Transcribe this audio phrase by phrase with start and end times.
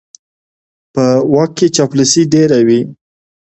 [0.93, 2.79] په واک کې چاپلوسي ډېره وي.